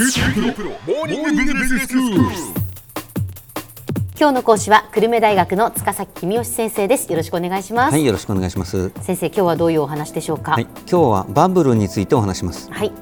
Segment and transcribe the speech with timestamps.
[0.00, 0.06] 今
[4.28, 8.90] 日の講師は久留米大学の塚崎君吉先生ですよろしくお願いします、はい、よろしくお願いします。
[9.00, 10.52] 先生今日はどういうお話でしょうか？
[10.52, 12.70] はい、今日はバブルについてお話します。
[12.70, 12.92] はい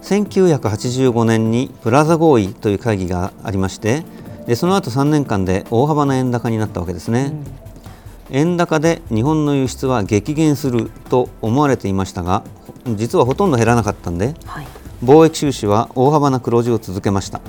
[0.00, 4.02] 1985年にプラザ合意という会議がありまして、
[4.46, 7.34] でその後3年間で大幅な円高になったわけですね。
[8.30, 12.44] 円高で日本の輸出は激減すると思われていましたが、
[12.86, 14.66] 実はほとんど減らなかったんで、はい
[15.02, 17.40] 貿易収支は大幅な黒字を続けました。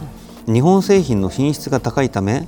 [0.45, 2.47] 日本製品の品質が高いため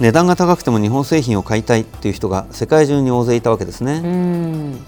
[0.00, 4.84] 値段が高くても日本製品を買いたいという人が世界中に大勢いたわけですね、うん。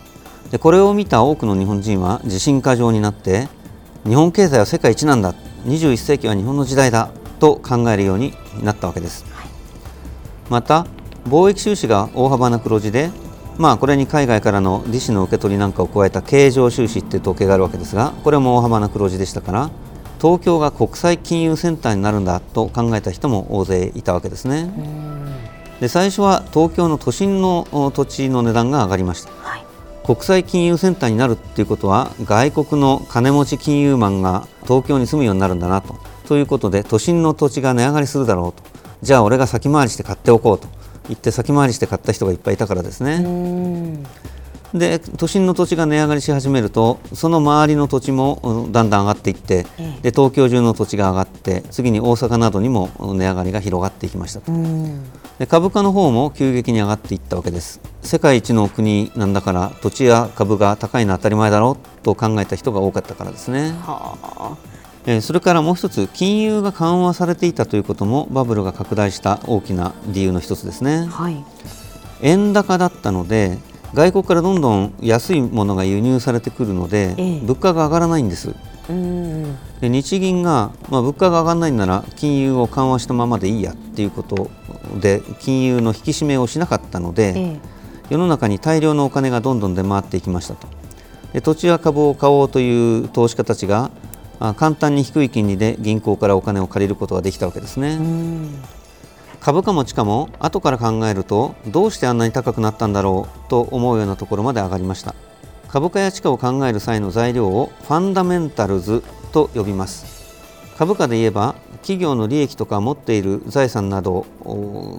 [0.50, 3.48] でこれを見た多くの日本人は自信過剰になって
[4.04, 9.24] 日本経済は世界一なんだ21世紀は日本の時代だと考えるようになったわけです、
[10.50, 10.86] また
[11.24, 13.10] 貿易収支が大幅な黒字で
[13.58, 19.70] まあこれに海外からの利子の受け取りなんかを加えた経常収支っていう統計があるわけですがこれも大幅な黒字でしたから
[20.20, 24.70] 東京が国際金融センターになるんだと考えた人も大勢いたわけですね。
[25.80, 29.30] で最初は東京の都心のお土地の値段が上がりました。
[29.30, 29.64] はい。
[30.04, 35.94] 国際金融センターになるっていうことは外国の金持ち金融マンが東京に住むようになるんだなと。
[36.26, 38.62] ということで都心の土地が値上がりするだろうと。
[39.02, 40.66] じゃあ俺が先回りして買っておこうと
[41.08, 44.02] 言って先回りして買った人がいっぱいいたからですうねん。
[44.74, 54.40] で都心の土地が値上がりし始めるとその周りの土地もうんだんだん上がっていってええで東京中の土地が上がって次に大阪などにも値上がりが広がっていきました。
[54.40, 55.04] とうん。
[55.38, 57.80] で株価の方も急激に上がっていったわけです。
[58.02, 64.56] 世界一の国なんだから土地や株が高いのは当たり前だろうと考えた人が多かったからですね、は
[65.08, 71.08] えーそれからもう一つ金融が緩和されていたということもバブルが拡大した大きな理由の一つですね。
[71.10, 71.42] あはい。
[72.20, 73.56] 円高だったので
[73.94, 77.40] 外国からどんどん安いものが輸入されてくるので、ええ。
[77.40, 78.54] 物価が上がらないんです。
[78.90, 79.56] うん。
[79.80, 84.50] で日銀が、まあ、物価が上がらないなら金融を緩和したままでいいやっていうこと
[85.00, 87.60] で金融の引き締めをしなかったので、ええ。
[88.10, 90.68] 世の中に大量のお金がどんどん出回っていきましたと。
[91.32, 93.90] で土地や株を買おうという投資家たちが
[94.40, 97.98] あ簡単に低い金利で銀行からお金を借りることができたわけですね、
[99.40, 105.14] 株価も地価も後から考えるとどうしてあんなに高くなったんだろうと思うようなところまで上がりました。
[105.68, 110.18] 株価や地価を考える際の材料をファンダメンタルズと呼びます。
[110.78, 114.26] 株価で言えば企業の利益とか持っている財産など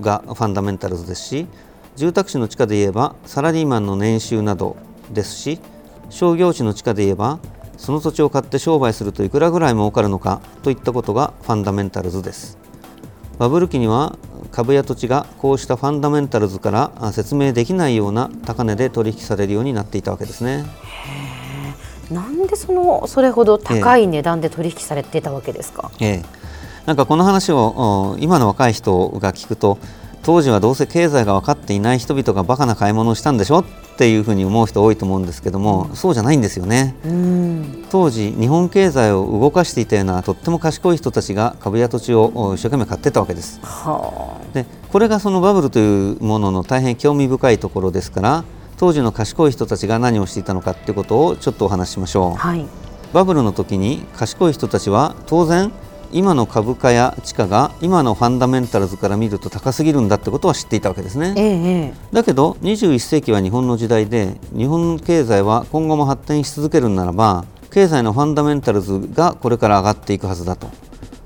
[0.01, 1.47] がファンダメンタルズですし
[1.95, 4.75] 住宅地の地価で言えばサラリーマンの年収など
[5.11, 5.59] ですし
[6.09, 7.39] 商業地の地価で言えば
[7.79, 12.57] その土地を買って商売するといくらぐらい儲かるのかといったことがファンダメンタルズです。
[13.39, 14.17] バブル期には
[14.51, 20.65] 株や土地がこうしたファンダメンタルズからあ説明できないような高値で取引されるようになっていたわけですね。
[22.11, 26.25] なんでそのそれほど高い値段で取引されてたわけですか、ええ、
[26.85, 29.77] なんかこの話をお今の若い人が聞くと
[30.29, 33.65] 当時はどうせ経済が分かっていない人々がバカな買い物をしたんでしょっ
[33.97, 36.93] ていうふうに思う人多いと思うんですけども、そうじゃないんですよね。
[37.03, 37.85] うん。
[37.89, 43.59] 当時日本経済を動かしていたようなとっても賢い人たちが株や土地をお一生懸命買ってたわけです。
[43.63, 48.43] はでこれがそのバブルというものの大変興味深いところですから
[48.77, 52.31] 当時の賢い人たちが何をしていたのかということをちょっとお話ししましょう。
[52.33, 52.67] あはい。
[53.13, 55.71] バブルの時に賢い人たちは当然
[56.11, 61.33] 今の株価や地価が今のファンダメンタルズから見ると高すぎるんだってことは知っていたわけですね。
[61.37, 61.93] ええええ。
[62.11, 70.69] だけど21世紀は日本の時代で日本経済は今後も発展し続けるならば経済のファンダメンタルズがこれから上がっていくはずだと。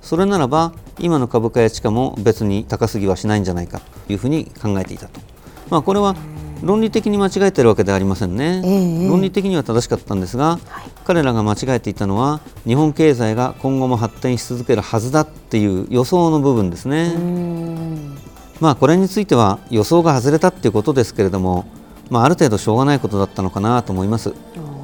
[0.01, 5.21] それならば今の株価や地価も別に高すぎはしないんじゃないかというふうに考えていたと、
[5.69, 6.15] まあ、これは
[6.63, 10.59] 論理的に間違えているわけではありませんね、ええ論理的には正しかったんですが、
[11.05, 17.13] 彼らが間違えていたのは日本経済が今後も発展し続けるはずだっていう予想の部分ですね。
[17.15, 18.17] うん。
[18.59, 21.65] まあこれについては予想が外れたっていうことですけれども、
[22.09, 24.33] まあ、ある程度しょうがないことだったのかなと思います、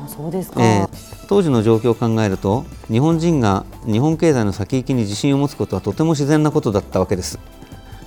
[0.07, 7.37] そうですか、えー当時の状況を考えると日本人が日本経済の先行きに自信を持つことはとても自然なことだったわけです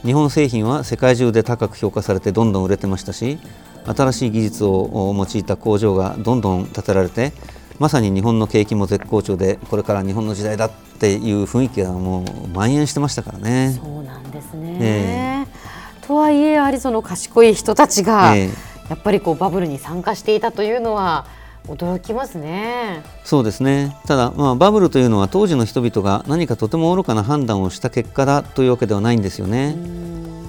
[0.04, 3.38] 日本製品は世界中で高く評価されてどんどん売れてましたし
[3.84, 7.32] 新しい技術を用いた工場がどんどん建てられて
[7.78, 10.70] まさに日本の景気も絶好調でこれから日本の時代だっ
[11.00, 13.78] ていう雰囲気がもう蔓延してましたからね。
[13.82, 18.72] そうなんですね、えとはいえやはりその賢い人たちが、ええ。
[18.88, 21.26] やっぱりこうバブルに参加していたというのは
[21.68, 23.02] 驚きますね。
[23.24, 29.76] そうですねただ、まあ、バブルというのは当時の人々が何かとても愚かな判断をした結果だというわけではないんですよね。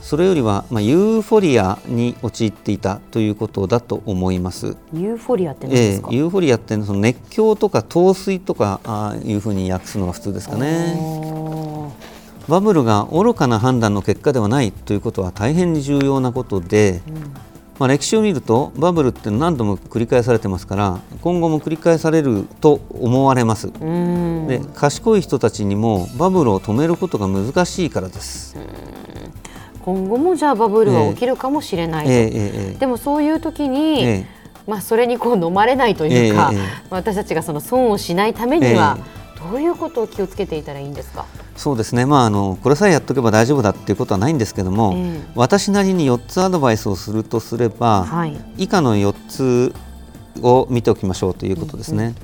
[0.01, 4.75] それよりは、まあ、ユーフォリアに陥っていたということだと思います。
[4.93, 10.99] ユーフォリアって何ですか、ええユーフォリアってその熱狂とか陶酔とかあーいうふうに訳すのが普通ですかね。
[12.49, 17.01] バブルが愚かな判断の結果ではないということは大変に重要なことで、
[17.79, 23.67] まあ、歴史を見るとバブルって何度も繰り返されてますから今後も繰り返されると思われます。
[23.67, 24.47] うん。
[24.47, 28.55] で賢い人たちにもバブルを止めることが難しいからです。
[29.81, 34.43] 今後もじゃあバブルは起きるかもしれないと、ええええでもそういう時に、ええ。
[34.65, 36.53] まあ、それにこう飲まれないというか、
[36.89, 38.97] 私たちがその損をしないためには、
[39.51, 41.25] どういうことを気をつけていたらいいんですか？
[41.55, 45.21] そうですね、まあ、あのこれさえやっとけば大丈夫だっていうことはないんですけども、ええ。
[45.35, 48.35] 私なりに4つアドバイスをするとすれば、はい。
[48.57, 49.73] 以下の4つ
[50.41, 52.15] を見ておきましょうということですね。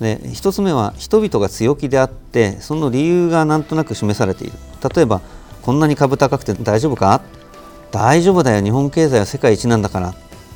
[0.00, 4.52] で1つ目は人々が強気であってその理由がなんとなく示されている。
[4.94, 5.20] 例えば
[5.62, 7.20] こんなに株高くて大丈夫か？
[7.90, 8.62] 大丈夫だよ。
[8.64, 10.14] 日本経済は世界一なんだから。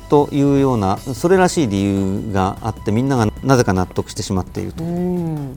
[0.09, 4.83] というようなそれらしい理由があってみんながなぜか納得してしまっていると。
[4.83, 5.55] うん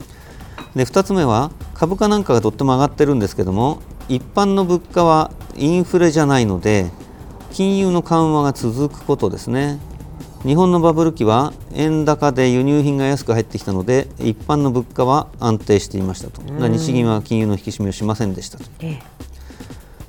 [0.75, 6.91] で2つ目は株価なんかがとっても上がってるんですけども一般の物価はインフレじゃないので
[7.51, 9.79] 金融の緩和が続くことですね。
[10.45, 16.41] 日本のバブル期は円高で輸入品が安く入ってきたので一般の物価は安定していましたと。
[16.41, 18.63] 日銀は金融の引き締めをしませんでしたと。
[18.79, 18.99] え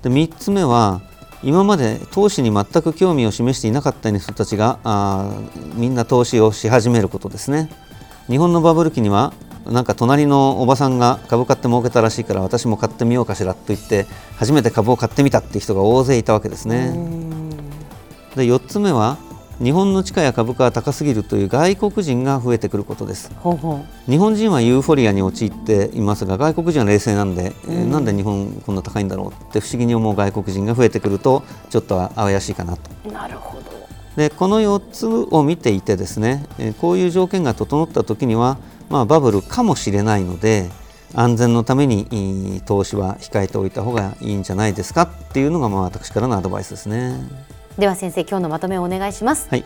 [0.03, 1.01] で3つ目は
[1.43, 7.71] 今まで投資に全く興味を示していなかった人たちがあーみんな投資をし始めることですね。
[8.29, 9.33] 日本のバブル期には
[9.71, 14.07] なんか隣のおばさんが株買って儲けたらしいから私も買ってみようかしらと言って
[14.37, 16.93] 初めて株を買ってみたっていう人が大勢いたわけですね。
[18.35, 19.17] で4つ目は
[19.63, 23.31] 日本の地価や株価が高すぎるという外国人が増えてくることです。
[23.37, 32.91] ほうほ日本人はユーフォリアに陥っていますが外国人は冷静なんで、えーなんで日本こんな高いんだろうって不思議に思う外国人が増えてくるとちょっと怪しいかなと。
[33.07, 33.70] うなるほど
[34.17, 38.59] でこの4つを見ていてですね、えーこういう条件が整った時には、
[38.89, 40.69] まあ、バブルかもしれないので
[41.15, 47.17] 安全のために投資は控えておいた方がいいんじゃないですかっていうのがまあ私からのアドバイスですね。
[47.79, 49.49] では先生今日のまとめをお願いします。
[49.49, 49.65] はい、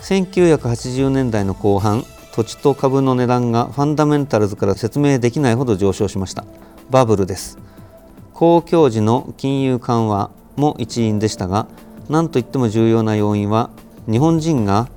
[0.00, 6.44] 1980年代の後半土地と株の値段がファンダメンタルズから説明できないほど上昇しました。
[6.90, 7.58] バブルです。
[8.32, 11.66] 公共時の金融緩和も一因でしたが
[12.08, 13.70] 何といっても重要な要因は
[14.10, 14.88] 日本人が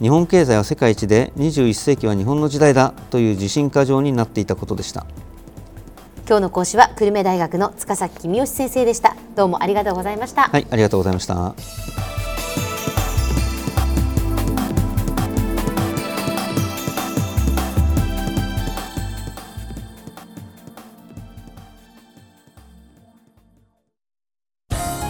[0.00, 5.06] 日本経済は世界一で21世紀は日本の時代だという自信過剰になっていたことでした。
[6.28, 9.16] 今日の講師は久留米大学の塚崎君吉先生でした。
[9.38, 12.17] どうもありがとうございました、はいありがとうございました